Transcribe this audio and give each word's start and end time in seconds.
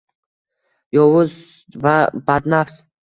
Yovuz 0.97 1.35
va 1.85 1.95
badnafs 2.31 2.83